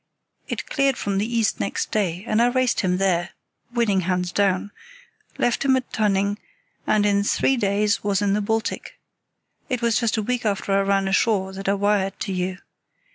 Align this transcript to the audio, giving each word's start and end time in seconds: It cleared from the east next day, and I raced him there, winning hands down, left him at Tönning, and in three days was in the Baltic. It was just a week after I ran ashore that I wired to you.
It 0.47 0.65
cleared 0.65 0.97
from 0.97 1.19
the 1.19 1.31
east 1.31 1.59
next 1.59 1.91
day, 1.91 2.23
and 2.25 2.41
I 2.41 2.47
raced 2.47 2.79
him 2.79 2.97
there, 2.97 3.33
winning 3.71 3.99
hands 4.01 4.31
down, 4.31 4.71
left 5.37 5.63
him 5.63 5.75
at 5.75 5.91
Tönning, 5.91 6.39
and 6.87 7.05
in 7.05 7.23
three 7.23 7.55
days 7.55 8.03
was 8.03 8.19
in 8.19 8.33
the 8.33 8.41
Baltic. 8.41 8.97
It 9.69 9.83
was 9.83 9.99
just 9.99 10.17
a 10.17 10.23
week 10.23 10.43
after 10.43 10.71
I 10.71 10.81
ran 10.81 11.07
ashore 11.07 11.53
that 11.53 11.69
I 11.69 11.75
wired 11.75 12.19
to 12.21 12.33
you. 12.33 12.57